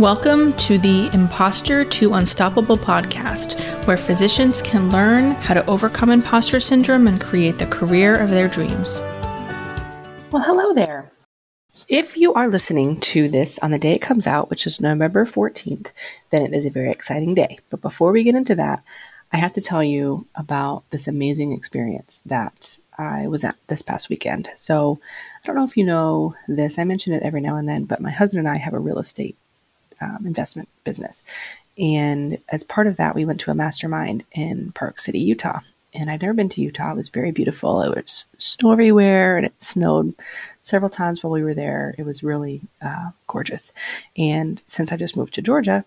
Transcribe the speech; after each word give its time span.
Welcome 0.00 0.54
to 0.54 0.78
the 0.78 1.10
Imposter 1.12 1.84
to 1.84 2.14
Unstoppable 2.14 2.78
podcast, 2.78 3.60
where 3.86 3.98
physicians 3.98 4.62
can 4.62 4.90
learn 4.90 5.32
how 5.32 5.52
to 5.52 5.66
overcome 5.66 6.08
imposter 6.08 6.58
syndrome 6.58 7.06
and 7.06 7.20
create 7.20 7.58
the 7.58 7.66
career 7.66 8.16
of 8.16 8.30
their 8.30 8.48
dreams. 8.48 8.98
Well, 10.32 10.42
hello 10.42 10.72
there. 10.72 11.12
If 11.86 12.16
you 12.16 12.32
are 12.32 12.48
listening 12.48 12.98
to 13.00 13.28
this 13.28 13.58
on 13.58 13.72
the 13.72 13.78
day 13.78 13.92
it 13.92 14.00
comes 14.00 14.26
out, 14.26 14.48
which 14.48 14.66
is 14.66 14.80
November 14.80 15.26
14th, 15.26 15.88
then 16.30 16.46
it 16.46 16.54
is 16.54 16.64
a 16.64 16.70
very 16.70 16.90
exciting 16.90 17.34
day. 17.34 17.58
But 17.68 17.82
before 17.82 18.10
we 18.10 18.24
get 18.24 18.34
into 18.34 18.54
that, 18.54 18.82
I 19.34 19.36
have 19.36 19.52
to 19.52 19.60
tell 19.60 19.84
you 19.84 20.26
about 20.34 20.88
this 20.88 21.08
amazing 21.08 21.52
experience 21.52 22.22
that 22.24 22.78
I 22.96 23.26
was 23.26 23.44
at 23.44 23.56
this 23.66 23.82
past 23.82 24.08
weekend. 24.08 24.48
So, 24.56 24.98
I 25.44 25.46
don't 25.46 25.56
know 25.56 25.64
if 25.64 25.76
you 25.76 25.84
know 25.84 26.36
this, 26.48 26.78
I 26.78 26.84
mention 26.84 27.12
it 27.12 27.22
every 27.22 27.42
now 27.42 27.56
and 27.56 27.68
then, 27.68 27.84
but 27.84 28.00
my 28.00 28.10
husband 28.10 28.38
and 28.38 28.48
I 28.48 28.56
have 28.56 28.72
a 28.72 28.78
real 28.78 28.98
estate 28.98 29.36
um, 30.00 30.26
investment 30.26 30.68
business. 30.84 31.22
And 31.78 32.38
as 32.48 32.64
part 32.64 32.86
of 32.86 32.96
that, 32.96 33.14
we 33.14 33.24
went 33.24 33.40
to 33.40 33.50
a 33.50 33.54
mastermind 33.54 34.24
in 34.32 34.72
Park 34.72 34.98
City, 34.98 35.18
Utah. 35.18 35.60
And 35.92 36.10
I'd 36.10 36.22
never 36.22 36.34
been 36.34 36.48
to 36.50 36.60
Utah. 36.60 36.92
It 36.92 36.96
was 36.96 37.08
very 37.08 37.32
beautiful. 37.32 37.82
It 37.82 37.96
was 37.96 38.26
snow 38.36 38.72
everywhere 38.72 39.36
and 39.36 39.46
it 39.46 39.60
snowed 39.60 40.14
several 40.62 40.90
times 40.90 41.22
while 41.22 41.32
we 41.32 41.42
were 41.42 41.54
there. 41.54 41.94
It 41.98 42.04
was 42.04 42.22
really 42.22 42.60
uh, 42.80 43.10
gorgeous. 43.26 43.72
And 44.16 44.60
since 44.66 44.92
I 44.92 44.96
just 44.96 45.16
moved 45.16 45.34
to 45.34 45.42
Georgia, 45.42 45.84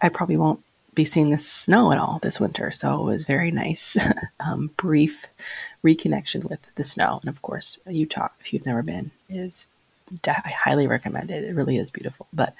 I 0.00 0.08
probably 0.08 0.36
won't 0.36 0.60
be 0.94 1.04
seeing 1.04 1.30
the 1.30 1.38
snow 1.38 1.90
at 1.90 1.98
all 1.98 2.18
this 2.20 2.38
winter. 2.38 2.70
So 2.70 3.00
it 3.00 3.04
was 3.04 3.24
very 3.24 3.50
nice, 3.50 3.96
um, 4.40 4.70
brief 4.76 5.26
reconnection 5.82 6.44
with 6.44 6.74
the 6.74 6.84
snow. 6.84 7.18
And 7.22 7.30
of 7.30 7.40
course, 7.40 7.78
Utah, 7.86 8.28
if 8.40 8.52
you've 8.52 8.66
never 8.66 8.82
been, 8.82 9.10
is 9.28 9.66
I 10.26 10.50
highly 10.50 10.86
recommend 10.86 11.30
it. 11.30 11.44
It 11.44 11.54
really 11.54 11.78
is 11.78 11.90
beautiful. 11.90 12.26
But 12.32 12.54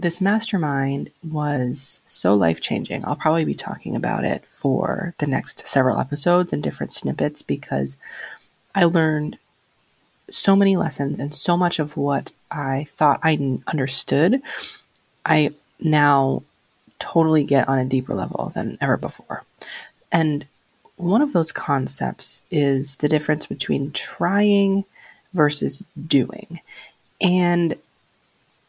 this 0.00 0.20
mastermind 0.20 1.10
was 1.22 2.00
so 2.06 2.34
life 2.34 2.60
changing. 2.60 3.04
I'll 3.04 3.16
probably 3.16 3.44
be 3.44 3.54
talking 3.54 3.94
about 3.94 4.24
it 4.24 4.46
for 4.46 5.14
the 5.18 5.26
next 5.26 5.66
several 5.66 6.00
episodes 6.00 6.52
and 6.52 6.62
different 6.62 6.92
snippets 6.92 7.42
because 7.42 7.98
I 8.74 8.84
learned 8.84 9.36
so 10.30 10.56
many 10.56 10.76
lessons 10.76 11.18
and 11.18 11.34
so 11.34 11.56
much 11.56 11.78
of 11.78 11.96
what 11.96 12.30
I 12.50 12.84
thought 12.84 13.20
I 13.22 13.58
understood, 13.66 14.40
I 15.26 15.52
now 15.80 16.44
totally 16.98 17.44
get 17.44 17.68
on 17.68 17.78
a 17.78 17.84
deeper 17.84 18.14
level 18.14 18.52
than 18.54 18.78
ever 18.80 18.96
before. 18.96 19.44
And 20.10 20.46
one 20.96 21.20
of 21.20 21.32
those 21.32 21.52
concepts 21.52 22.40
is 22.50 22.96
the 22.96 23.08
difference 23.08 23.44
between 23.44 23.92
trying 23.92 24.84
versus 25.34 25.84
doing. 26.06 26.60
And 27.20 27.74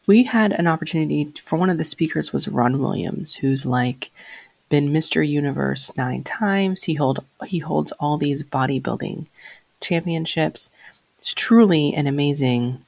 we 0.06 0.24
had 0.24 0.52
an 0.52 0.66
opportunity 0.66 1.32
for 1.38 1.58
one 1.58 1.70
of 1.70 1.78
the 1.78 1.84
speakers 1.84 2.32
was 2.32 2.48
Ron 2.48 2.80
Williams, 2.80 3.34
who's 3.34 3.64
like 3.64 4.10
been 4.68 4.88
Mr. 4.88 5.26
Universe 5.26 5.92
nine 5.96 6.24
times. 6.24 6.84
He 6.84 6.94
hold 6.94 7.24
he 7.46 7.58
holds 7.58 7.92
all 7.92 8.16
these 8.16 8.42
bodybuilding 8.42 9.26
championships. 9.80 10.70
He's 11.20 11.34
truly 11.34 11.94
an 11.94 12.06
amazing 12.06 12.84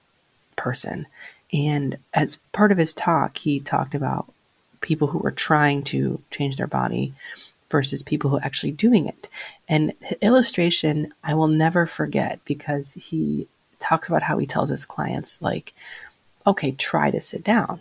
person. 0.57 1.07
And 1.53 1.98
as 2.12 2.37
part 2.53 2.73
of 2.73 2.79
his 2.79 2.95
talk, 2.95 3.37
he 3.37 3.61
talked 3.61 3.95
about 3.95 4.33
people 4.81 5.09
who 5.09 5.19
were 5.19 5.31
trying 5.31 5.85
to 5.85 6.20
change 6.31 6.57
their 6.57 6.67
body 6.67 7.12
versus 7.70 8.03
people 8.03 8.31
who 8.31 8.37
are 8.37 8.45
actually 8.45 8.73
doing 8.73 9.07
it. 9.07 9.29
And 9.69 9.92
illustration 10.20 11.12
I 11.23 11.35
will 11.35 11.48
never 11.48 11.87
forget 11.87 12.41
because 12.45 12.95
he 12.95 13.47
talks 13.79 14.09
about 14.09 14.23
how 14.23 14.39
he 14.39 14.47
tells 14.47 14.70
his 14.70 14.87
clients, 14.87 15.41
like, 15.42 15.75
okay, 16.47 16.73
try 16.73 17.11
to 17.11 17.20
sit 17.20 17.45
down. 17.45 17.81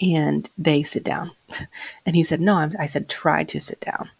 And 0.00 0.48
they 0.56 0.82
sit 0.82 1.04
down. 1.04 1.32
And 2.04 2.16
he 2.16 2.24
said, 2.24 2.40
no, 2.40 2.56
I'm, 2.56 2.74
I 2.78 2.86
said, 2.86 3.08
try 3.08 3.44
to 3.44 3.60
sit 3.60 3.80
down. 3.80 4.10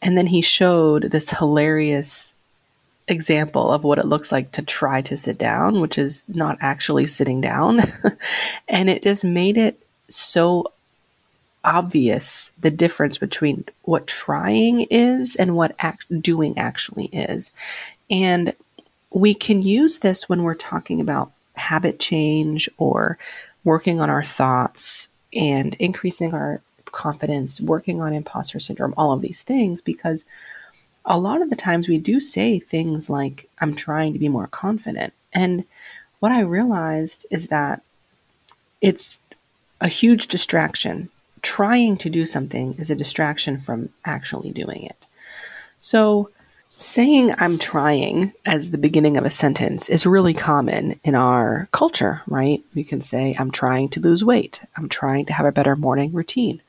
And 0.00 0.16
then 0.16 0.28
he 0.28 0.42
showed 0.42 1.04
this 1.04 1.30
hilarious 1.30 2.34
example 3.08 3.72
of 3.72 3.82
what 3.82 3.98
it 3.98 4.06
looks 4.06 4.30
like 4.30 4.52
to 4.52 4.62
try 4.62 5.02
to 5.02 5.16
sit 5.16 5.36
down, 5.36 5.80
which 5.80 5.98
is 5.98 6.22
not 6.28 6.58
actually 6.60 7.06
sitting 7.06 7.40
down. 7.40 7.80
and 8.68 8.88
it 8.88 9.02
just 9.02 9.24
made 9.24 9.56
it 9.56 9.80
so 10.08 10.72
obvious 11.64 12.50
the 12.60 12.70
difference 12.70 13.18
between 13.18 13.64
what 13.82 14.06
trying 14.06 14.82
is 14.82 15.36
and 15.36 15.56
what 15.56 15.74
act- 15.78 16.22
doing 16.22 16.56
actually 16.56 17.06
is. 17.06 17.50
And 18.10 18.54
we 19.10 19.34
can 19.34 19.60
use 19.62 19.98
this 19.98 20.28
when 20.28 20.42
we're 20.42 20.54
talking 20.54 21.00
about 21.00 21.32
habit 21.60 22.00
change 22.00 22.68
or 22.78 23.18
working 23.64 24.00
on 24.00 24.10
our 24.10 24.24
thoughts 24.24 25.08
and 25.34 25.74
increasing 25.74 26.34
our 26.34 26.60
confidence, 26.86 27.60
working 27.60 28.00
on 28.00 28.12
imposter 28.12 28.58
syndrome, 28.58 28.94
all 28.96 29.12
of 29.12 29.22
these 29.22 29.42
things, 29.42 29.80
because 29.80 30.24
a 31.04 31.18
lot 31.18 31.42
of 31.42 31.50
the 31.50 31.56
times 31.56 31.88
we 31.88 31.98
do 31.98 32.20
say 32.20 32.58
things 32.58 33.08
like, 33.08 33.48
I'm 33.60 33.74
trying 33.74 34.12
to 34.12 34.18
be 34.18 34.28
more 34.28 34.46
confident. 34.46 35.12
And 35.32 35.64
what 36.18 36.32
I 36.32 36.40
realized 36.40 37.26
is 37.30 37.48
that 37.48 37.82
it's 38.80 39.20
a 39.80 39.88
huge 39.88 40.26
distraction. 40.28 41.08
Trying 41.42 41.96
to 41.98 42.10
do 42.10 42.26
something 42.26 42.74
is 42.78 42.90
a 42.90 42.96
distraction 42.96 43.58
from 43.58 43.88
actually 44.04 44.50
doing 44.50 44.82
it. 44.82 44.96
So, 45.78 46.30
Saying 46.80 47.34
I'm 47.36 47.58
trying 47.58 48.32
as 48.46 48.70
the 48.70 48.78
beginning 48.78 49.18
of 49.18 49.26
a 49.26 49.30
sentence 49.30 49.90
is 49.90 50.06
really 50.06 50.32
common 50.32 50.98
in 51.04 51.14
our 51.14 51.68
culture, 51.72 52.22
right? 52.26 52.64
We 52.74 52.84
can 52.84 53.02
say, 53.02 53.36
I'm 53.38 53.50
trying 53.50 53.90
to 53.90 54.00
lose 54.00 54.24
weight. 54.24 54.62
I'm 54.78 54.88
trying 54.88 55.26
to 55.26 55.34
have 55.34 55.44
a 55.44 55.52
better 55.52 55.76
morning 55.76 56.14
routine. 56.14 56.62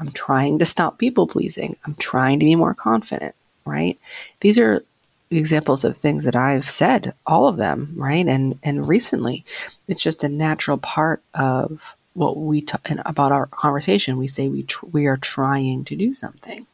I'm 0.00 0.10
trying 0.10 0.58
to 0.58 0.66
stop 0.66 0.98
people 0.98 1.28
pleasing. 1.28 1.76
I'm 1.86 1.94
trying 1.94 2.40
to 2.40 2.44
be 2.44 2.56
more 2.56 2.74
confident, 2.74 3.36
right? 3.64 3.96
These 4.40 4.58
are 4.58 4.84
examples 5.30 5.84
of 5.84 5.96
things 5.96 6.24
that 6.24 6.34
I've 6.34 6.68
said, 6.68 7.14
all 7.24 7.46
of 7.46 7.56
them, 7.56 7.94
right? 7.94 8.26
And 8.26 8.58
and 8.64 8.88
recently, 8.88 9.44
it's 9.86 10.02
just 10.02 10.24
a 10.24 10.28
natural 10.28 10.78
part 10.78 11.22
of 11.34 11.96
what 12.14 12.36
we 12.36 12.62
talk 12.62 12.84
about 13.06 13.30
our 13.30 13.46
conversation. 13.46 14.18
We 14.18 14.26
say 14.26 14.48
we 14.48 14.64
tr- 14.64 14.86
we 14.86 15.06
are 15.06 15.18
trying 15.18 15.84
to 15.84 15.94
do 15.94 16.14
something. 16.14 16.66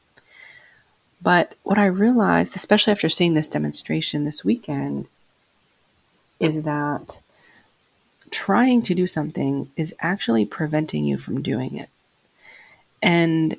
But 1.20 1.54
what 1.62 1.78
I 1.78 1.86
realized, 1.86 2.54
especially 2.54 2.92
after 2.92 3.08
seeing 3.08 3.34
this 3.34 3.48
demonstration 3.48 4.24
this 4.24 4.44
weekend, 4.44 5.06
is 6.38 6.62
that 6.62 7.18
trying 8.30 8.82
to 8.82 8.94
do 8.94 9.06
something 9.06 9.70
is 9.76 9.94
actually 10.00 10.44
preventing 10.44 11.04
you 11.04 11.18
from 11.18 11.42
doing 11.42 11.76
it. 11.76 11.88
And 13.02 13.56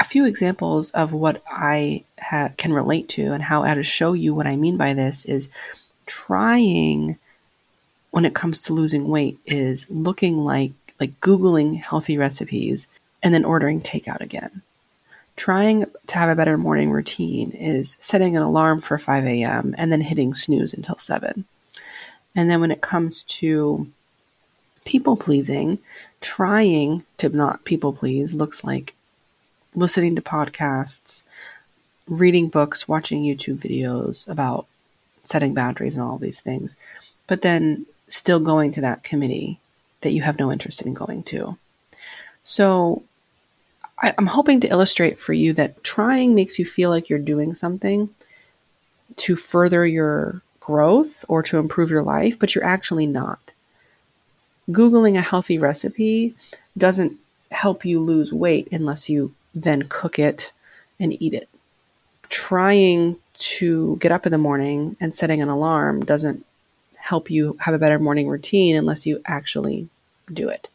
a 0.00 0.04
few 0.04 0.26
examples 0.26 0.90
of 0.92 1.12
what 1.12 1.42
I 1.48 2.04
ha- 2.20 2.50
can 2.56 2.72
relate 2.72 3.08
to 3.10 3.32
and 3.32 3.42
how 3.42 3.64
I 3.64 3.74
to 3.74 3.82
show 3.82 4.12
you 4.12 4.34
what 4.34 4.46
I 4.46 4.56
mean 4.56 4.76
by 4.76 4.94
this 4.94 5.24
is 5.24 5.48
trying 6.06 7.18
when 8.10 8.24
it 8.24 8.34
comes 8.34 8.62
to 8.62 8.72
losing 8.72 9.08
weight 9.08 9.38
is 9.44 9.88
looking 9.90 10.38
like 10.38 10.72
like 11.00 11.20
googling 11.20 11.80
healthy 11.80 12.16
recipes 12.16 12.88
and 13.22 13.32
then 13.34 13.44
ordering 13.44 13.80
takeout 13.80 14.20
again 14.20 14.62
trying 15.38 15.86
to 16.08 16.14
have 16.14 16.28
a 16.28 16.34
better 16.34 16.58
morning 16.58 16.90
routine 16.90 17.52
is 17.52 17.96
setting 18.00 18.36
an 18.36 18.42
alarm 18.42 18.80
for 18.80 18.98
5 18.98 19.24
a.m. 19.24 19.74
and 19.78 19.90
then 19.90 20.00
hitting 20.00 20.34
snooze 20.34 20.74
until 20.74 20.98
7. 20.98 21.44
And 22.34 22.50
then 22.50 22.60
when 22.60 22.72
it 22.72 22.80
comes 22.80 23.22
to 23.24 23.88
people 24.84 25.16
pleasing, 25.16 25.78
trying 26.20 27.04
to 27.18 27.28
not 27.28 27.64
people 27.64 27.92
please 27.92 28.34
looks 28.34 28.64
like 28.64 28.94
listening 29.74 30.16
to 30.16 30.22
podcasts, 30.22 31.22
reading 32.08 32.48
books, 32.48 32.88
watching 32.88 33.22
YouTube 33.22 33.58
videos 33.58 34.28
about 34.28 34.66
setting 35.24 35.54
boundaries 35.54 35.94
and 35.94 36.02
all 36.02 36.18
these 36.18 36.40
things, 36.40 36.74
but 37.26 37.42
then 37.42 37.86
still 38.08 38.40
going 38.40 38.72
to 38.72 38.80
that 38.80 39.04
committee 39.04 39.60
that 40.00 40.12
you 40.12 40.22
have 40.22 40.38
no 40.38 40.50
interest 40.50 40.82
in 40.82 40.94
going 40.94 41.22
to. 41.22 41.56
So 42.42 43.04
I, 44.00 44.14
I'm 44.16 44.26
hoping 44.26 44.60
to 44.60 44.68
illustrate 44.68 45.18
for 45.18 45.32
you 45.32 45.52
that 45.54 45.82
trying 45.82 46.34
makes 46.34 46.58
you 46.58 46.64
feel 46.64 46.90
like 46.90 47.08
you're 47.08 47.18
doing 47.18 47.54
something 47.54 48.10
to 49.16 49.36
further 49.36 49.86
your 49.86 50.42
growth 50.60 51.24
or 51.28 51.42
to 51.42 51.58
improve 51.58 51.90
your 51.90 52.02
life, 52.02 52.38
but 52.38 52.54
you're 52.54 52.64
actually 52.64 53.06
not. 53.06 53.52
Googling 54.70 55.18
a 55.18 55.22
healthy 55.22 55.58
recipe 55.58 56.34
doesn't 56.76 57.16
help 57.50 57.84
you 57.84 58.00
lose 58.00 58.32
weight 58.32 58.68
unless 58.70 59.08
you 59.08 59.34
then 59.54 59.84
cook 59.88 60.18
it 60.18 60.52
and 61.00 61.20
eat 61.22 61.32
it. 61.32 61.48
Trying 62.28 63.16
to 63.38 63.96
get 63.96 64.12
up 64.12 64.26
in 64.26 64.32
the 64.32 64.38
morning 64.38 64.96
and 65.00 65.14
setting 65.14 65.40
an 65.40 65.48
alarm 65.48 66.04
doesn't 66.04 66.44
help 66.96 67.30
you 67.30 67.56
have 67.60 67.74
a 67.74 67.78
better 67.78 67.98
morning 67.98 68.28
routine 68.28 68.76
unless 68.76 69.06
you 69.06 69.22
actually 69.24 69.88
do 70.32 70.48
it. 70.48 70.68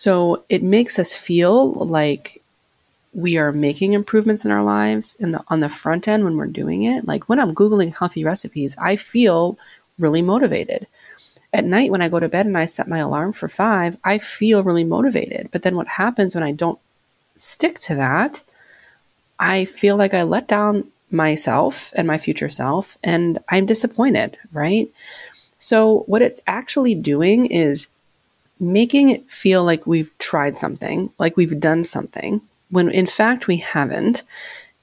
So 0.00 0.44
it 0.48 0.62
makes 0.62 0.98
us 0.98 1.12
feel 1.12 1.72
like 1.72 2.40
we 3.12 3.36
are 3.36 3.52
making 3.52 3.92
improvements 3.92 4.46
in 4.46 4.50
our 4.50 4.62
lives 4.62 5.14
the, 5.20 5.44
on 5.48 5.60
the 5.60 5.68
front 5.68 6.08
end 6.08 6.24
when 6.24 6.38
we're 6.38 6.46
doing 6.46 6.84
it. 6.84 7.06
Like 7.06 7.28
when 7.28 7.38
I'm 7.38 7.54
Googling 7.54 7.94
healthy 7.94 8.24
recipes, 8.24 8.74
I 8.78 8.96
feel 8.96 9.58
really 9.98 10.22
motivated. 10.22 10.86
at 11.52 11.66
night 11.66 11.90
when 11.90 12.00
I 12.00 12.08
go 12.08 12.18
to 12.18 12.30
bed 12.30 12.46
and 12.46 12.56
I 12.56 12.64
set 12.64 12.88
my 12.88 12.96
alarm 12.96 13.34
for 13.34 13.46
five, 13.46 13.98
I 14.02 14.16
feel 14.16 14.62
really 14.62 14.84
motivated. 14.84 15.50
But 15.52 15.64
then 15.64 15.76
what 15.76 15.88
happens 15.88 16.34
when 16.34 16.44
I 16.44 16.52
don't 16.52 16.78
stick 17.36 17.78
to 17.80 17.94
that? 17.96 18.42
I 19.38 19.66
feel 19.66 19.96
like 19.96 20.14
I 20.14 20.22
let 20.22 20.48
down 20.48 20.86
myself 21.10 21.92
and 21.94 22.08
my 22.08 22.16
future 22.16 22.48
self, 22.48 22.96
and 23.04 23.38
I'm 23.50 23.66
disappointed, 23.66 24.38
right? 24.50 24.88
So, 25.58 26.04
what 26.06 26.22
it's 26.22 26.40
actually 26.46 26.94
doing 26.94 27.44
is 27.44 27.88
making 28.60 29.08
it 29.08 29.28
feel 29.30 29.64
like 29.64 29.86
we've 29.86 30.16
tried 30.18 30.56
something, 30.56 31.10
like 31.18 31.36
we've 31.36 31.58
done 31.58 31.82
something, 31.82 32.42
when 32.70 32.90
in 32.90 33.06
fact 33.06 33.46
we 33.46 33.56
haven't. 33.56 34.22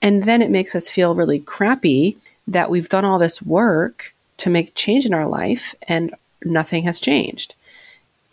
And 0.01 0.23
then 0.23 0.41
it 0.41 0.49
makes 0.49 0.75
us 0.75 0.89
feel 0.89 1.15
really 1.15 1.39
crappy 1.39 2.17
that 2.47 2.69
we've 2.69 2.89
done 2.89 3.05
all 3.05 3.19
this 3.19 3.41
work 3.41 4.13
to 4.37 4.49
make 4.49 4.75
change 4.75 5.05
in 5.05 5.13
our 5.13 5.27
life 5.27 5.75
and 5.83 6.13
nothing 6.43 6.83
has 6.83 6.99
changed. 6.99 7.53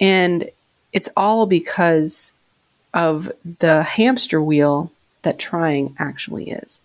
And 0.00 0.50
it's 0.92 1.08
all 1.16 1.46
because 1.46 2.32
of 2.92 3.30
the 3.58 3.82
hamster 3.82 4.40
wheel 4.40 4.90
that 5.22 5.38
trying 5.38 5.96
actually 5.98 6.50
is. 6.50 6.80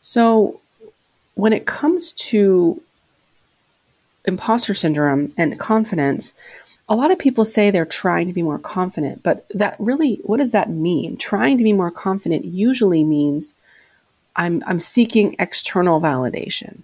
So, 0.00 0.60
when 1.34 1.52
it 1.52 1.66
comes 1.66 2.12
to 2.12 2.80
imposter 4.24 4.74
syndrome 4.74 5.32
and 5.36 5.58
confidence, 5.58 6.32
a 6.88 6.94
lot 6.94 7.10
of 7.10 7.18
people 7.18 7.44
say 7.44 7.70
they're 7.70 7.84
trying 7.84 8.28
to 8.28 8.32
be 8.32 8.42
more 8.42 8.58
confident, 8.58 9.22
but 9.22 9.46
that 9.54 9.76
really, 9.78 10.20
what 10.22 10.36
does 10.36 10.52
that 10.52 10.70
mean? 10.70 11.16
Trying 11.16 11.58
to 11.58 11.64
be 11.64 11.72
more 11.72 11.90
confident 11.90 12.44
usually 12.44 13.02
means 13.02 13.56
I'm, 14.36 14.62
I'm 14.66 14.78
seeking 14.78 15.34
external 15.38 16.00
validation. 16.00 16.82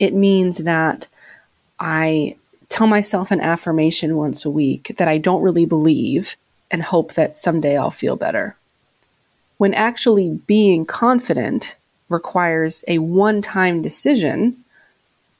It 0.00 0.14
means 0.14 0.58
that 0.58 1.06
I 1.78 2.36
tell 2.68 2.86
myself 2.86 3.30
an 3.30 3.40
affirmation 3.40 4.16
once 4.16 4.44
a 4.44 4.50
week 4.50 4.94
that 4.98 5.08
I 5.08 5.18
don't 5.18 5.42
really 5.42 5.66
believe 5.66 6.36
and 6.70 6.82
hope 6.82 7.14
that 7.14 7.38
someday 7.38 7.76
I'll 7.76 7.90
feel 7.90 8.16
better. 8.16 8.56
When 9.58 9.74
actually 9.74 10.40
being 10.46 10.84
confident 10.84 11.76
requires 12.08 12.84
a 12.88 12.98
one 12.98 13.42
time 13.42 13.82
decision 13.82 14.64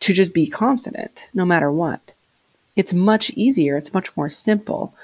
to 0.00 0.12
just 0.12 0.32
be 0.32 0.46
confident 0.46 1.28
no 1.34 1.44
matter 1.44 1.72
what. 1.72 2.12
It's 2.78 2.94
much 2.94 3.30
easier, 3.30 3.76
it's 3.76 3.92
much 3.92 4.16
more 4.16 4.30
simple. 4.30 4.94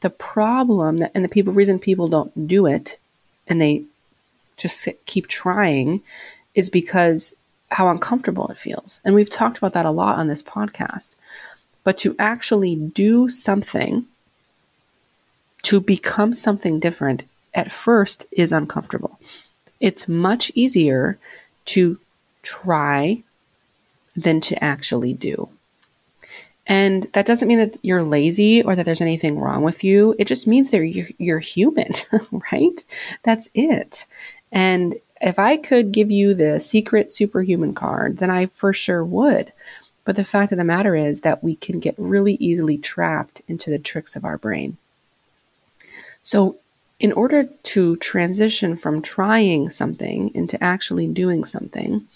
The 0.00 0.10
problem 0.10 0.98
that, 0.98 1.12
and 1.14 1.24
the 1.24 1.30
people 1.30 1.54
reason 1.54 1.78
people 1.78 2.06
don't 2.06 2.46
do 2.46 2.66
it 2.66 2.98
and 3.48 3.58
they 3.58 3.84
just 4.58 4.86
keep 5.06 5.28
trying 5.28 6.02
is 6.54 6.68
because 6.68 7.34
how 7.70 7.88
uncomfortable 7.88 8.48
it 8.48 8.58
feels. 8.58 9.00
And 9.02 9.14
we've 9.14 9.30
talked 9.30 9.56
about 9.56 9.72
that 9.72 9.86
a 9.86 9.90
lot 9.90 10.18
on 10.18 10.28
this 10.28 10.42
podcast. 10.42 11.12
But 11.84 11.96
to 11.98 12.14
actually 12.18 12.76
do 12.76 13.30
something, 13.30 14.04
to 15.62 15.80
become 15.80 16.34
something 16.34 16.80
different, 16.80 17.24
at 17.54 17.72
first 17.72 18.26
is 18.30 18.52
uncomfortable. 18.52 19.18
It's 19.80 20.06
much 20.06 20.52
easier 20.54 21.18
to 21.64 21.98
try 22.42 23.22
than 24.14 24.42
to 24.42 24.62
actually 24.62 25.14
do. 25.14 25.48
And 26.66 27.04
that 27.12 27.26
doesn't 27.26 27.48
mean 27.48 27.58
that 27.58 27.76
you're 27.82 28.04
lazy 28.04 28.62
or 28.62 28.76
that 28.76 28.84
there's 28.84 29.00
anything 29.00 29.38
wrong 29.38 29.62
with 29.62 29.82
you. 29.82 30.14
It 30.18 30.26
just 30.26 30.46
means 30.46 30.70
that 30.70 30.78
you're, 30.86 31.08
you're 31.18 31.38
human, 31.40 31.92
right? 32.52 32.84
That's 33.24 33.48
it. 33.54 34.06
And 34.52 34.94
if 35.20 35.38
I 35.38 35.56
could 35.56 35.92
give 35.92 36.10
you 36.10 36.34
the 36.34 36.60
secret 36.60 37.10
superhuman 37.10 37.74
card, 37.74 38.18
then 38.18 38.30
I 38.30 38.46
for 38.46 38.72
sure 38.72 39.04
would. 39.04 39.52
But 40.04 40.16
the 40.16 40.24
fact 40.24 40.52
of 40.52 40.58
the 40.58 40.64
matter 40.64 40.96
is 40.96 41.20
that 41.20 41.44
we 41.44 41.54
can 41.54 41.78
get 41.78 41.94
really 41.96 42.34
easily 42.34 42.76
trapped 42.76 43.40
into 43.46 43.70
the 43.70 43.78
tricks 43.78 44.16
of 44.16 44.24
our 44.24 44.36
brain. 44.36 44.76
So, 46.20 46.56
in 46.98 47.12
order 47.12 47.44
to 47.44 47.96
transition 47.96 48.76
from 48.76 49.02
trying 49.02 49.70
something 49.70 50.32
into 50.34 50.62
actually 50.62 51.08
doing 51.08 51.44
something, 51.44 52.06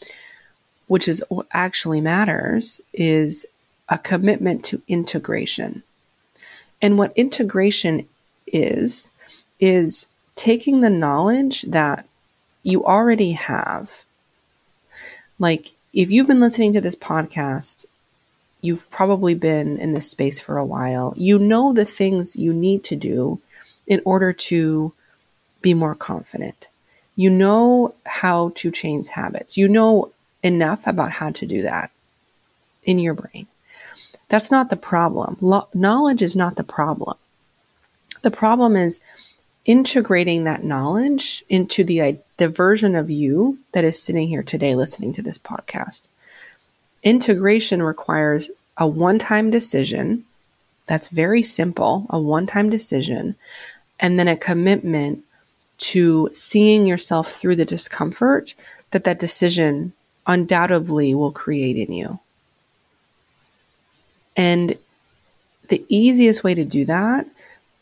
which 0.87 1.09
is 1.09 1.25
what 1.29 1.47
actually 1.53 2.01
matters, 2.01 2.81
is 2.93 3.45
a 3.88 3.99
commitment 3.99 4.65
to 4.67 4.83
integration. 4.88 5.83
And 6.83 6.99
what 6.99 7.12
integration 7.17 8.06
is, 8.47 9.11
is 9.61 10.09
taking 10.35 10.81
the 10.81 10.91
knowledge 10.91 11.62
that 11.62 12.06
you 12.62 12.85
already 12.85 13.33
have. 13.33 14.05
Like, 15.38 15.73
if 15.93 16.11
you've 16.11 16.27
been 16.27 16.41
listening 16.41 16.73
to 16.75 16.81
this 16.81 16.97
podcast, 16.97 17.87
you've 18.61 18.91
probably 18.91 19.35
been 19.35 19.79
in 19.79 19.93
this 19.93 20.11
space 20.11 20.41
for 20.41 20.59
a 20.59 20.65
while. 20.65 21.15
You 21.17 21.38
know 21.38 21.73
the 21.73 21.85
things 21.85 22.37
you 22.37 22.53
need 22.53 22.85
to 22.85 22.97
do 22.97 23.41
in 23.87 24.03
order 24.05 24.33
to 24.33 24.93
be 25.62 25.75
more 25.75 25.94
confident. 25.94 26.69
You 27.15 27.31
know 27.31 27.94
how 28.05 28.53
to 28.56 28.71
change 28.71 29.09
habits. 29.09 29.56
You 29.56 29.69
know 29.69 30.12
enough 30.43 30.87
about 30.87 31.12
how 31.12 31.31
to 31.31 31.47
do 31.47 31.62
that 31.62 31.91
in 32.83 32.99
your 32.99 33.15
brain. 33.15 33.47
That's 34.28 34.50
not 34.50 34.70
the 34.70 34.76
problem. 34.76 35.37
Lo- 35.40 35.69
knowledge 35.73 36.23
is 36.23 36.34
not 36.34 36.56
the 36.56 36.64
problem. 36.64 37.17
The 38.23 38.31
problem 38.31 38.76
is 38.76 39.00
integrating 39.64 40.44
that 40.44 40.64
knowledge 40.64 41.44
into 41.49 41.84
the, 41.84 42.00
uh, 42.00 42.12
the 42.37 42.49
version 42.49 42.94
of 42.96 43.11
you 43.11 43.58
that 43.73 43.84
is 43.84 44.02
sitting 44.02 44.28
here 44.28 44.43
today 44.43 44.75
listening 44.75 45.12
to 45.14 45.23
this 45.23 45.38
podcast. 45.38 46.02
Integration 47.02 47.82
requires 47.82 48.50
a 48.76 48.87
one 48.87 49.19
time 49.19 49.50
decision 49.50 50.25
that's 50.87 51.08
very 51.08 51.43
simple, 51.43 52.06
a 52.11 52.19
one 52.19 52.46
time 52.46 52.70
decision, 52.70 53.37
and 53.99 54.19
then 54.19 54.28
a 54.28 54.37
commitment 54.37 55.25
to 55.78 56.28
seeing 56.32 56.87
yourself 56.87 57.32
through 57.32 57.56
the 57.56 57.64
discomfort 57.64 58.55
that 58.90 59.05
that 59.05 59.19
decision 59.19 59.93
undoubtedly 60.26 61.14
will 61.14 61.32
create 61.32 61.76
in 61.76 61.93
you. 61.93 62.19
And 64.37 64.77
the 65.69 65.85
easiest 65.88 66.44
way 66.44 66.55
to 66.55 66.65
do 66.65 66.85
that 66.85 67.27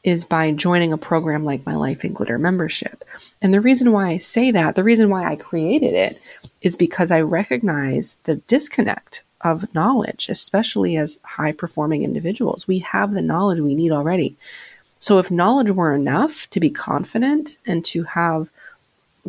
is 0.05 0.23
by 0.23 0.53
joining 0.53 0.93
a 0.93 0.99
program 0.99 1.45
like 1.45 1.65
my 1.65 1.75
Life 1.75 2.05
in 2.05 2.13
Glitter 2.13 2.39
membership. 2.39 3.03
And 3.41 3.53
the 3.53 3.61
reason 3.61 3.91
why 3.91 4.09
I 4.11 4.17
say 4.19 4.51
that, 4.51 4.75
the 4.75 4.85
reason 4.85 5.09
why 5.09 5.25
I 5.25 5.37
created 5.37 5.95
it, 5.95 6.19
is 6.61 6.77
because 6.77 7.11
I 7.11 7.23
recognize 7.23 8.19
the 8.25 8.37
disconnect 8.37 9.23
of 9.41 9.75
knowledge, 9.75 10.29
especially 10.29 10.97
as 10.97 11.19
high 11.23 11.53
performing 11.53 12.03
individuals. 12.03 12.69
We 12.69 12.81
have 12.81 13.13
the 13.13 13.23
knowledge 13.23 13.61
we 13.61 13.75
need 13.75 13.93
already. 13.93 14.37
So 15.01 15.19
if 15.19 15.31
knowledge 15.31 15.71
were 15.71 15.95
enough 15.95 16.49
to 16.51 16.61
be 16.61 16.71
confident 16.71 17.59
and 17.67 17.85
to 17.87 18.05
have 18.05 18.49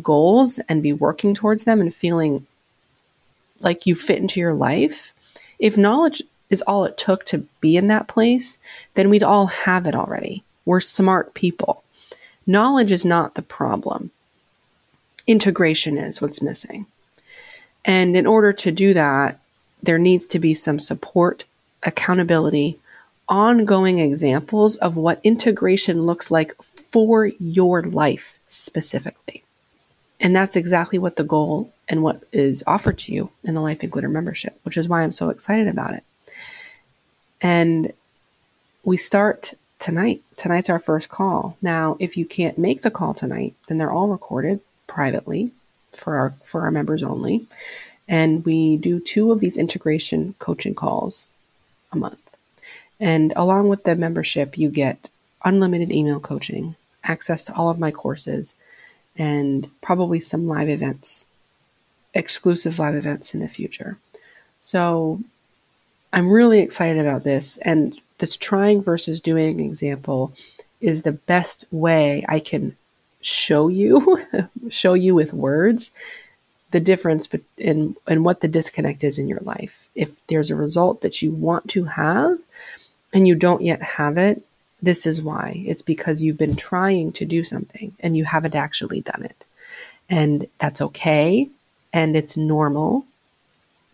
goals 0.02 0.58
and 0.68 0.82
be 0.82 0.92
working 0.92 1.34
towards 1.34 1.64
them 1.64 1.80
and 1.80 1.94
feeling 1.94 2.46
like 3.60 3.86
you 3.86 3.94
fit 3.94 4.18
into 4.18 4.40
your 4.40 4.54
life, 4.54 5.12
if 5.58 5.76
knowledge 5.76 6.22
is 6.50 6.62
all 6.62 6.84
it 6.84 6.96
took 6.96 7.24
to 7.26 7.46
be 7.60 7.76
in 7.76 7.88
that 7.88 8.08
place, 8.08 8.58
then 8.94 9.10
we'd 9.10 9.22
all 9.22 9.46
have 9.46 9.86
it 9.86 9.94
already. 9.94 10.42
We're 10.64 10.80
smart 10.80 11.34
people. 11.34 11.82
Knowledge 12.46 12.92
is 12.92 13.04
not 13.04 13.34
the 13.34 13.42
problem. 13.42 14.10
Integration 15.26 15.98
is 15.98 16.20
what's 16.20 16.42
missing. 16.42 16.86
And 17.84 18.16
in 18.16 18.26
order 18.26 18.52
to 18.52 18.70
do 18.70 18.94
that, 18.94 19.38
there 19.82 19.98
needs 19.98 20.26
to 20.28 20.38
be 20.38 20.54
some 20.54 20.78
support, 20.78 21.44
accountability, 21.82 22.78
ongoing 23.28 23.98
examples 23.98 24.76
of 24.76 24.96
what 24.96 25.20
integration 25.24 26.02
looks 26.02 26.30
like 26.30 26.54
for 26.62 27.26
your 27.26 27.82
life 27.82 28.38
specifically. 28.46 29.42
And 30.20 30.34
that's 30.34 30.56
exactly 30.56 30.98
what 30.98 31.16
the 31.16 31.24
goal 31.24 31.72
and 31.88 32.02
what 32.02 32.22
is 32.32 32.64
offered 32.66 32.98
to 32.98 33.12
you 33.12 33.30
in 33.44 33.54
the 33.54 33.60
Life 33.60 33.82
in 33.82 33.90
Glitter 33.90 34.08
membership, 34.08 34.58
which 34.62 34.76
is 34.76 34.88
why 34.88 35.02
I'm 35.02 35.12
so 35.12 35.28
excited 35.28 35.68
about 35.68 35.94
it. 35.94 36.04
And 37.40 37.92
we 38.84 38.96
start 38.96 39.54
tonight. 39.78 40.22
Tonight's 40.36 40.70
our 40.70 40.78
first 40.78 41.08
call. 41.08 41.56
Now, 41.60 41.96
if 42.00 42.16
you 42.16 42.24
can't 42.24 42.58
make 42.58 42.82
the 42.82 42.90
call 42.90 43.14
tonight, 43.14 43.54
then 43.68 43.78
they're 43.78 43.92
all 43.92 44.08
recorded 44.08 44.60
privately 44.86 45.52
for 45.92 46.16
our 46.16 46.34
for 46.44 46.62
our 46.62 46.70
members 46.70 47.02
only. 47.02 47.46
And 48.08 48.44
we 48.44 48.76
do 48.76 49.00
two 49.00 49.32
of 49.32 49.40
these 49.40 49.56
integration 49.56 50.34
coaching 50.38 50.74
calls 50.74 51.28
a 51.92 51.96
month. 51.96 52.20
And 53.00 53.32
along 53.36 53.68
with 53.68 53.84
the 53.84 53.96
membership, 53.96 54.56
you 54.56 54.70
get 54.70 55.08
unlimited 55.44 55.90
email 55.90 56.20
coaching, 56.20 56.76
access 57.04 57.44
to 57.46 57.54
all 57.54 57.68
of 57.68 57.78
my 57.78 57.90
courses, 57.90 58.54
and 59.16 59.68
probably 59.80 60.20
some 60.20 60.46
live 60.46 60.68
events, 60.68 61.26
exclusive 62.14 62.78
live 62.78 62.94
events 62.94 63.34
in 63.34 63.40
the 63.40 63.48
future. 63.48 63.98
So 64.60 65.20
I'm 66.16 66.30
really 66.30 66.60
excited 66.60 67.06
about 67.06 67.24
this. 67.24 67.58
And 67.58 68.00
this 68.16 68.38
trying 68.38 68.82
versus 68.82 69.20
doing 69.20 69.60
example 69.60 70.32
is 70.80 71.02
the 71.02 71.12
best 71.12 71.66
way 71.70 72.24
I 72.26 72.40
can 72.40 72.74
show 73.20 73.68
you, 73.68 74.24
show 74.70 74.94
you 74.94 75.14
with 75.14 75.34
words 75.34 75.92
the 76.70 76.80
difference 76.80 77.28
in 77.58 77.96
and 78.06 78.24
what 78.24 78.40
the 78.40 78.48
disconnect 78.48 79.04
is 79.04 79.18
in 79.18 79.28
your 79.28 79.40
life. 79.40 79.86
If 79.94 80.26
there's 80.28 80.50
a 80.50 80.56
result 80.56 81.02
that 81.02 81.20
you 81.20 81.32
want 81.32 81.68
to 81.70 81.84
have 81.84 82.38
and 83.12 83.28
you 83.28 83.34
don't 83.34 83.62
yet 83.62 83.82
have 83.82 84.16
it, 84.16 84.42
this 84.80 85.06
is 85.06 85.20
why. 85.20 85.62
It's 85.66 85.82
because 85.82 86.22
you've 86.22 86.38
been 86.38 86.56
trying 86.56 87.12
to 87.12 87.26
do 87.26 87.44
something 87.44 87.94
and 88.00 88.16
you 88.16 88.24
haven't 88.24 88.54
actually 88.54 89.02
done 89.02 89.22
it. 89.22 89.44
And 90.08 90.48
that's 90.58 90.80
okay 90.80 91.50
and 91.92 92.16
it's 92.16 92.38
normal. 92.38 93.04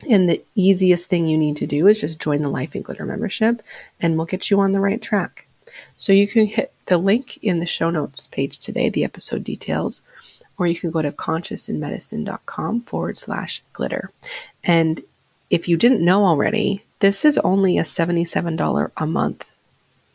And 0.08 0.28
the 0.28 0.42
easiest 0.54 1.08
thing 1.08 1.26
you 1.26 1.38
need 1.38 1.56
to 1.58 1.66
do 1.66 1.86
is 1.86 2.00
just 2.00 2.20
join 2.20 2.42
the 2.42 2.48
Life 2.48 2.74
in 2.74 2.82
Glitter 2.82 3.06
membership 3.06 3.62
and 4.00 4.16
we'll 4.16 4.26
get 4.26 4.50
you 4.50 4.60
on 4.60 4.72
the 4.72 4.80
right 4.80 5.00
track. 5.00 5.46
So 5.96 6.12
you 6.12 6.26
can 6.26 6.46
hit 6.46 6.72
the 6.86 6.98
link 6.98 7.38
in 7.42 7.60
the 7.60 7.66
show 7.66 7.90
notes 7.90 8.26
page 8.26 8.58
today, 8.58 8.88
the 8.88 9.04
episode 9.04 9.44
details, 9.44 10.02
or 10.58 10.66
you 10.66 10.76
can 10.76 10.90
go 10.90 11.02
to 11.02 11.12
consciousinmedicine.com 11.12 12.82
forward 12.82 13.18
slash 13.18 13.62
glitter. 13.72 14.10
And 14.64 15.00
if 15.50 15.68
you 15.68 15.76
didn't 15.76 16.04
know 16.04 16.24
already, 16.24 16.84
this 16.98 17.24
is 17.24 17.38
only 17.38 17.78
a 17.78 17.82
$77 17.82 18.90
a 18.96 19.06
month 19.06 19.52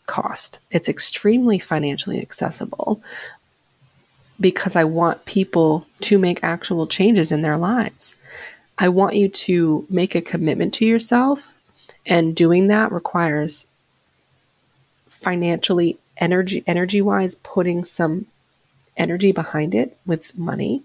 cost. 0.06 0.60
It's 0.72 0.90
extremely 0.90 1.60
financially 1.60 2.22
accessible 2.22 3.02
because 4.40 4.76
I 4.76 4.84
want 4.84 5.26
people 5.26 5.86
to 6.02 6.20
make 6.20 6.44
actual 6.44 6.88
changes 6.88 7.32
in 7.32 7.42
their 7.42 7.58
lives. 7.58 8.16
I 8.78 8.90
want 8.90 9.16
you 9.16 9.28
to 9.28 9.86
make 9.90 10.14
a 10.14 10.22
commitment 10.22 10.74
to 10.76 10.86
yourself, 10.86 11.56
and 12.06 12.36
doing 12.36 12.68
that 12.68 12.92
requires 12.92 13.66
financially 15.08 15.98
energy 16.18 16.64
energy 16.68 17.02
wise 17.02 17.36
putting 17.36 17.84
some 17.84 18.28
energy 18.96 19.32
behind 19.32 19.74
it 19.74 19.98
with 20.06 20.38
money. 20.38 20.84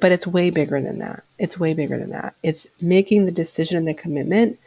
But 0.00 0.12
it's 0.12 0.26
way 0.26 0.50
bigger 0.50 0.80
than 0.80 0.98
that. 0.98 1.22
It's 1.38 1.58
way 1.58 1.72
bigger 1.74 1.98
than 1.98 2.10
that. 2.10 2.34
It's 2.42 2.66
making 2.80 3.26
the 3.26 3.32
decision 3.32 3.76
and 3.76 3.86
the 3.86 3.94
commitment 3.94 4.58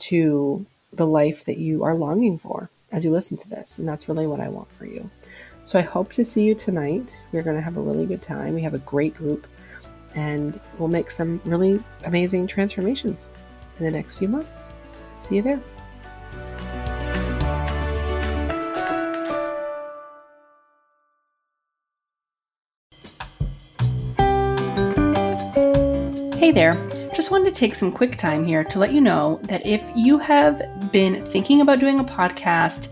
to 0.00 0.66
the 0.92 1.06
life 1.06 1.44
that 1.44 1.58
you 1.58 1.82
are 1.84 1.94
longing 1.94 2.38
for 2.38 2.70
as 2.92 3.04
you 3.04 3.10
listen 3.10 3.36
to 3.38 3.48
this. 3.48 3.78
And 3.78 3.88
that's 3.88 4.08
really 4.08 4.26
what 4.26 4.40
i 4.40 4.48
want 4.48 4.70
for 4.72 4.86
you. 4.86 5.10
So 5.64 5.78
i 5.78 5.82
hope 5.82 6.12
to 6.12 6.24
see 6.24 6.44
you 6.44 6.54
tonight. 6.54 7.24
We're 7.32 7.42
going 7.42 7.56
to 7.56 7.62
have 7.62 7.76
a 7.76 7.82
really 7.82 8.06
good 8.06 8.22
time. 8.22 8.54
We 8.54 8.62
have 8.62 8.74
a 8.74 8.78
great 8.78 9.14
group 9.14 9.46
and 10.14 10.58
we'll 10.78 10.88
make 10.88 11.10
some 11.10 11.40
really 11.44 11.82
amazing 12.04 12.46
transformations 12.46 13.30
in 13.78 13.84
the 13.84 13.90
next 13.90 14.16
few 14.16 14.28
months 14.28 14.66
see 15.18 15.36
you 15.36 15.42
there 15.42 15.60
Hey 26.38 26.52
there. 26.52 26.76
Just 27.14 27.30
wanted 27.30 27.52
to 27.52 27.58
take 27.60 27.74
some 27.74 27.92
quick 27.92 28.16
time 28.16 28.42
here 28.42 28.64
to 28.64 28.78
let 28.78 28.92
you 28.92 29.00
know 29.00 29.38
that 29.42 29.66
if 29.66 29.82
you 29.94 30.18
have 30.18 30.90
been 30.92 31.26
thinking 31.30 31.60
about 31.60 31.78
doing 31.78 31.98
a 31.98 32.04
podcast 32.04 32.88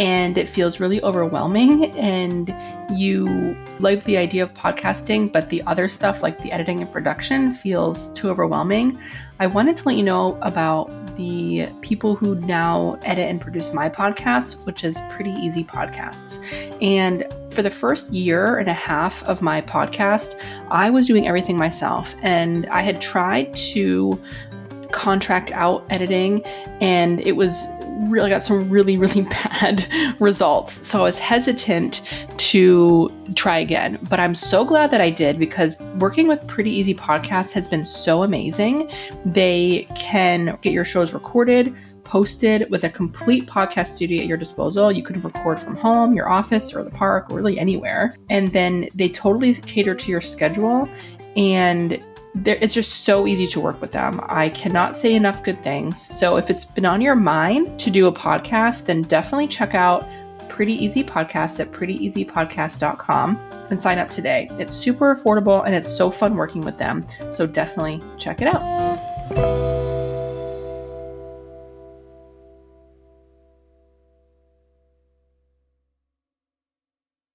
and 0.00 0.38
it 0.38 0.48
feels 0.48 0.80
really 0.80 1.02
overwhelming 1.02 1.92
and 1.92 2.54
you 2.98 3.54
like 3.80 4.02
the 4.04 4.16
idea 4.16 4.42
of 4.42 4.52
podcasting, 4.54 5.30
but 5.30 5.50
the 5.50 5.62
other 5.64 5.88
stuff 5.88 6.22
like 6.22 6.38
the 6.38 6.50
editing 6.50 6.80
and 6.80 6.90
production 6.90 7.52
feels 7.52 8.08
too 8.14 8.30
overwhelming, 8.30 8.98
I 9.40 9.46
wanted 9.46 9.76
to 9.76 9.84
let 9.84 9.96
you 9.96 10.02
know 10.02 10.38
about 10.40 10.90
the 11.16 11.68
people 11.82 12.16
who 12.16 12.34
now 12.36 12.98
edit 13.02 13.28
and 13.28 13.38
produce 13.38 13.74
my 13.74 13.90
podcast, 13.90 14.64
which 14.64 14.84
is 14.84 15.02
Pretty 15.10 15.32
Easy 15.32 15.64
Podcasts. 15.64 16.42
And 16.80 17.26
for 17.52 17.62
the 17.62 17.68
first 17.68 18.10
year 18.10 18.56
and 18.56 18.70
a 18.70 18.72
half 18.72 19.22
of 19.24 19.42
my 19.42 19.60
podcast, 19.60 20.40
I 20.70 20.88
was 20.88 21.06
doing 21.06 21.28
everything 21.28 21.58
myself. 21.58 22.14
And 22.22 22.64
I 22.68 22.80
had 22.80 23.02
tried 23.02 23.54
to 23.74 24.18
contract 24.92 25.50
out 25.50 25.84
editing, 25.90 26.42
and 26.80 27.20
it 27.20 27.36
was 27.36 27.66
really 28.08 28.30
got 28.30 28.42
some 28.42 28.68
really, 28.70 28.96
really 28.96 29.22
bad 29.52 29.86
results. 30.20 30.86
So 30.86 31.00
I 31.00 31.02
was 31.02 31.18
hesitant 31.18 32.02
to 32.36 33.10
try 33.34 33.58
again. 33.58 33.98
But 34.08 34.20
I'm 34.20 34.34
so 34.34 34.64
glad 34.64 34.90
that 34.90 35.00
I 35.00 35.10
did 35.10 35.38
because 35.38 35.78
working 35.98 36.28
with 36.28 36.44
Pretty 36.46 36.70
Easy 36.70 36.94
Podcast 36.94 37.52
has 37.52 37.68
been 37.68 37.84
so 37.84 38.22
amazing. 38.22 38.90
They 39.24 39.86
can 39.96 40.58
get 40.62 40.72
your 40.72 40.84
shows 40.84 41.12
recorded, 41.12 41.74
posted 42.04 42.68
with 42.70 42.82
a 42.82 42.90
complete 42.90 43.46
podcast 43.46 43.88
studio 43.88 44.20
at 44.22 44.26
your 44.26 44.36
disposal. 44.36 44.90
You 44.90 45.02
can 45.02 45.20
record 45.20 45.60
from 45.60 45.76
home, 45.76 46.14
your 46.14 46.28
office, 46.28 46.74
or 46.74 46.82
the 46.82 46.90
park, 46.90 47.30
or 47.30 47.36
really 47.36 47.58
anywhere. 47.58 48.16
And 48.28 48.52
then 48.52 48.88
they 48.94 49.08
totally 49.08 49.54
cater 49.54 49.94
to 49.94 50.10
your 50.10 50.20
schedule. 50.20 50.88
And 51.36 52.04
it's 52.44 52.74
just 52.74 53.04
so 53.04 53.26
easy 53.26 53.46
to 53.48 53.60
work 53.60 53.80
with 53.80 53.92
them. 53.92 54.20
I 54.28 54.50
cannot 54.50 54.96
say 54.96 55.14
enough 55.14 55.42
good 55.42 55.62
things. 55.62 56.00
So 56.16 56.36
if 56.36 56.50
it's 56.50 56.64
been 56.64 56.86
on 56.86 57.00
your 57.00 57.16
mind 57.16 57.78
to 57.80 57.90
do 57.90 58.06
a 58.06 58.12
podcast, 58.12 58.86
then 58.86 59.02
definitely 59.02 59.48
check 59.48 59.74
out 59.74 60.06
Pretty 60.48 60.74
Easy 60.74 61.02
Podcast 61.02 61.60
at 61.60 61.72
prettyeasypodcast.com 61.72 63.36
and 63.70 63.80
sign 63.80 63.98
up 63.98 64.10
today. 64.10 64.48
It's 64.52 64.74
super 64.74 65.14
affordable 65.14 65.64
and 65.64 65.74
it's 65.74 65.88
so 65.88 66.10
fun 66.10 66.36
working 66.36 66.62
with 66.62 66.78
them. 66.78 67.06
So 67.30 67.46
definitely 67.46 68.02
check 68.18 68.42
it 68.42 68.48
out. 68.48 69.59